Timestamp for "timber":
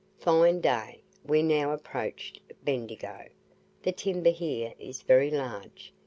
3.91-4.31